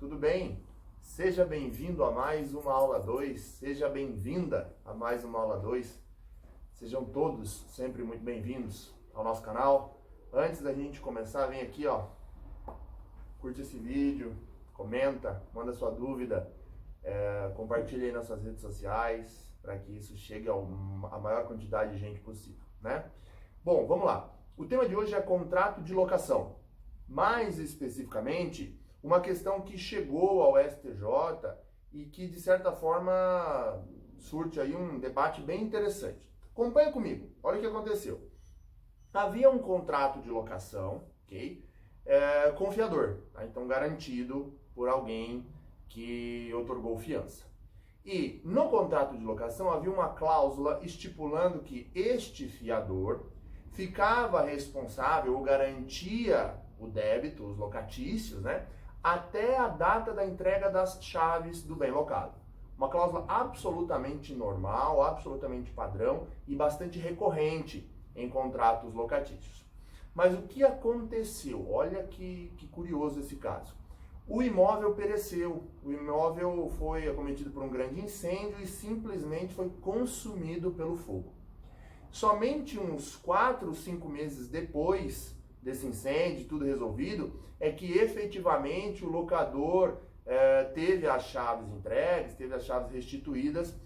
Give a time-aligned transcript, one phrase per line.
[0.00, 0.64] tudo bem?
[0.98, 6.02] Seja bem-vindo a mais uma aula 2, seja bem-vinda a mais uma aula 2.
[6.72, 10.00] Sejam todos sempre muito bem-vindos ao nosso canal.
[10.32, 12.06] Antes da gente começar, vem aqui, ó,
[13.42, 14.34] curte esse vídeo,
[14.72, 16.50] comenta, manda sua dúvida,
[17.02, 21.98] é, compartilha aí nas suas redes sociais para que isso chegue a maior quantidade de
[21.98, 23.04] gente possível, né?
[23.62, 24.34] Bom, vamos lá.
[24.56, 26.56] O tema de hoje é contrato de locação.
[27.06, 31.56] Mais especificamente, uma questão que chegou ao STJ
[31.92, 33.84] e que, de certa forma,
[34.18, 36.30] surte aí um debate bem interessante.
[36.52, 38.30] Acompanha comigo, olha o que aconteceu.
[39.12, 41.64] Havia um contrato de locação, ok?
[42.04, 43.44] É, fiador, tá?
[43.44, 45.46] então garantido por alguém
[45.88, 47.44] que otorgou fiança.
[48.04, 53.26] E no contrato de locação havia uma cláusula estipulando que este fiador
[53.72, 58.66] ficava responsável ou garantia o débito, os locatícios, né,
[59.02, 62.34] até a data da entrega das chaves do bem locado.
[62.76, 69.64] Uma cláusula absolutamente normal, absolutamente padrão e bastante recorrente em contratos locatícios.
[70.14, 71.70] Mas o que aconteceu?
[71.70, 73.74] Olha que, que curioso esse caso.
[74.26, 80.70] O imóvel pereceu, o imóvel foi acometido por um grande incêndio e simplesmente foi consumido
[80.70, 81.32] pelo fogo.
[82.10, 89.98] Somente uns 4, 5 meses depois desse incêndio, tudo resolvido, é que efetivamente o locador
[90.24, 93.78] é, teve as chaves entregues, teve as chaves restituídas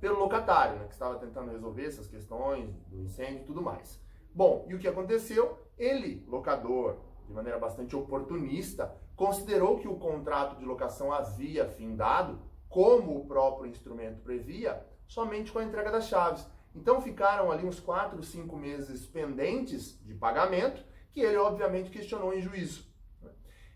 [0.00, 4.00] pelo locatário, né, que estava tentando resolver essas questões do incêndio e tudo mais.
[4.34, 5.58] Bom, e o que aconteceu?
[5.78, 6.96] Ele, locador,
[7.26, 13.70] de maneira bastante oportunista, considerou que o contrato de locação havia findado, como o próprio
[13.70, 16.46] instrumento previa, somente com a entrega das chaves.
[16.74, 22.40] Então ficaram ali uns 4, 5 meses pendentes de pagamento, que ele obviamente questionou em
[22.40, 22.90] juízo.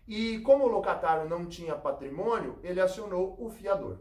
[0.07, 3.99] E como o locatário não tinha patrimônio, ele acionou o fiador.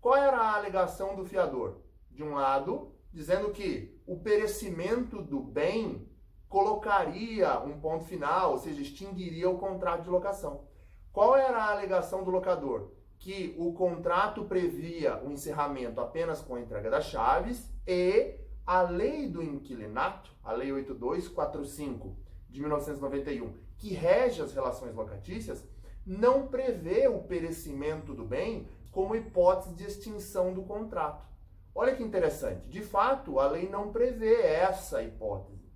[0.00, 1.80] Qual era a alegação do fiador?
[2.10, 6.08] De um lado, dizendo que o perecimento do bem
[6.48, 10.66] colocaria um ponto final, ou seja, extinguiria o contrato de locação.
[11.12, 12.92] Qual era a alegação do locador?
[13.18, 19.26] que o contrato previa o encerramento apenas com a entrega das chaves e a lei
[19.26, 22.14] do inquilinato, a lei 8245
[22.50, 25.66] de 1991, que rege as relações locatícias,
[26.04, 31.26] não prevê o perecimento do bem como hipótese de extinção do contrato.
[31.74, 32.68] Olha que interessante.
[32.68, 35.66] De fato, a lei não prevê essa hipótese.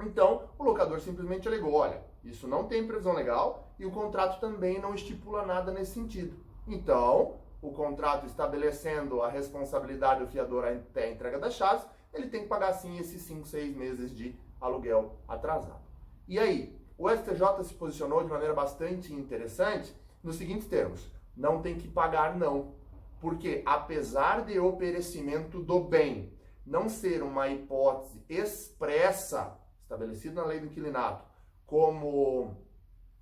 [0.00, 4.80] Então, o locador simplesmente alegou: olha, isso não tem previsão legal e o contrato também
[4.80, 6.36] não estipula nada nesse sentido.
[6.66, 12.42] Então, o contrato estabelecendo a responsabilidade do fiador até a entrega das chaves, ele tem
[12.42, 15.80] que pagar sim esses 5, 6 meses de aluguel atrasado.
[16.26, 21.78] E aí, o STJ se posicionou de maneira bastante interessante nos seguintes termos: não tem
[21.78, 22.74] que pagar não,
[23.20, 26.32] porque apesar de o perecimento do bem
[26.66, 31.24] não ser uma hipótese expressa estabelecida na lei do inquilinato
[31.66, 32.56] como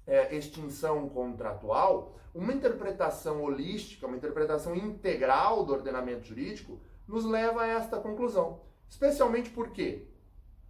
[0.06, 7.66] é, extinção contratual, uma interpretação holística, uma interpretação integral do ordenamento jurídico nos leva a
[7.66, 8.60] esta conclusão.
[8.88, 10.06] Especialmente porque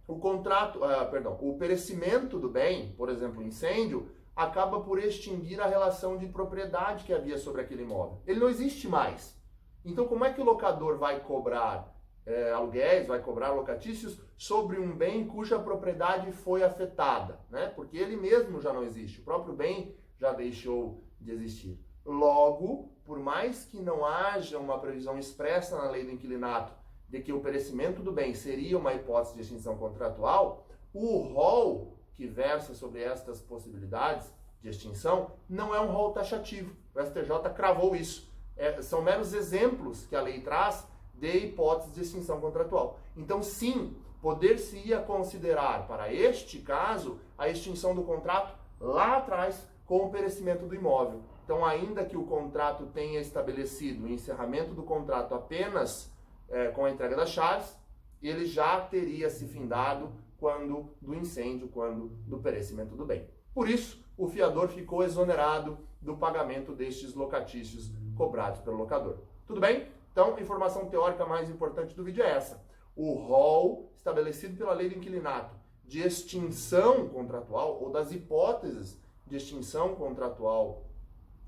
[0.07, 5.67] o contrato, uh, perdão, o perecimento do bem, por exemplo, incêndio, acaba por extinguir a
[5.67, 8.21] relação de propriedade que havia sobre aquele imóvel.
[8.25, 9.39] Ele não existe mais.
[9.85, 11.95] Então, como é que o locador vai cobrar
[12.25, 17.67] é, aluguéis, vai cobrar locatícios sobre um bem cuja propriedade foi afetada, né?
[17.75, 21.79] Porque ele mesmo já não existe, o próprio bem já deixou de existir.
[22.05, 26.73] Logo, por mais que não haja uma previsão expressa na lei do inquilinato
[27.09, 32.25] de que o perecimento do bem seria uma hipótese de extinção contratual, o rol que
[32.25, 34.31] versa sobre estas possibilidades
[34.61, 36.75] de extinção não é um rol taxativo.
[36.95, 38.31] O STJ cravou isso.
[38.55, 40.87] É, são meros exemplos que a lei traz
[41.21, 42.99] de hipótese de extinção contratual.
[43.15, 50.09] Então, sim, poder-se-ia considerar, para este caso, a extinção do contrato lá atrás com o
[50.09, 51.21] perecimento do imóvel.
[51.45, 56.11] Então, ainda que o contrato tenha estabelecido o encerramento do contrato apenas
[56.49, 57.77] é, com a entrega das chaves,
[58.21, 63.27] ele já teria se findado quando do incêndio, quando do perecimento do bem.
[63.53, 69.17] Por isso, o fiador ficou exonerado do pagamento destes locatícios cobrados pelo locador.
[69.45, 69.87] Tudo bem?
[70.11, 72.63] Então, a informação teórica mais importante do vídeo é essa.
[72.95, 75.55] O rol estabelecido pela lei do inquilinato
[75.85, 80.85] de extinção contratual ou das hipóteses de extinção contratual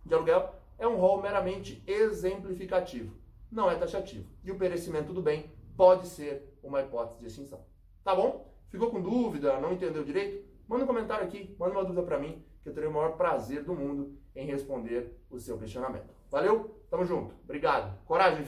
[0.06, 3.16] de aluguel é um rol meramente exemplificativo,
[3.52, 4.28] não é taxativo.
[4.44, 7.60] E o perecimento do bem pode ser uma hipótese de extinção.
[8.04, 8.54] Tá bom?
[8.70, 9.60] Ficou com dúvida?
[9.60, 10.46] Não entendeu direito?
[10.68, 13.64] Manda um comentário aqui, manda uma dúvida para mim que eu terei o maior prazer
[13.64, 16.14] do mundo em responder o seu questionamento.
[16.32, 16.82] Valeu?
[16.90, 17.36] Tamo junto.
[17.44, 17.98] Obrigado.
[18.06, 18.42] Coragem.